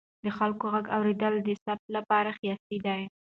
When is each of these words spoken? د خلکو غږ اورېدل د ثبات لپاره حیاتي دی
د 0.23 0.25
خلکو 0.37 0.65
غږ 0.73 0.85
اورېدل 0.95 1.33
د 1.41 1.49
ثبات 1.63 1.81
لپاره 1.95 2.29
حیاتي 2.39 2.77
دی 2.85 3.01